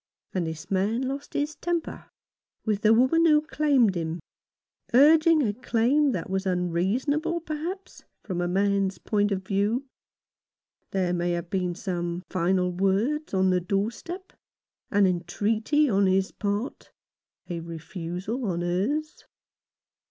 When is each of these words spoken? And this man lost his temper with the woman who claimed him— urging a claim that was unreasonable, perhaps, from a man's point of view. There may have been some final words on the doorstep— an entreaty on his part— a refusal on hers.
And 0.33 0.47
this 0.47 0.71
man 0.71 1.03
lost 1.03 1.35
his 1.35 1.55
temper 1.55 2.09
with 2.65 2.81
the 2.81 2.91
woman 2.91 3.23
who 3.27 3.39
claimed 3.39 3.93
him— 3.93 4.19
urging 4.95 5.43
a 5.43 5.53
claim 5.53 6.11
that 6.11 6.27
was 6.27 6.47
unreasonable, 6.47 7.39
perhaps, 7.39 8.03
from 8.23 8.41
a 8.41 8.47
man's 8.47 8.97
point 8.97 9.31
of 9.31 9.43
view. 9.45 9.85
There 10.89 11.13
may 11.13 11.33
have 11.33 11.51
been 11.51 11.75
some 11.75 12.23
final 12.31 12.71
words 12.71 13.31
on 13.35 13.51
the 13.51 13.61
doorstep— 13.61 14.33
an 14.89 15.05
entreaty 15.05 15.87
on 15.87 16.07
his 16.07 16.31
part— 16.31 16.89
a 17.47 17.59
refusal 17.59 18.45
on 18.45 18.61
hers. 18.61 19.25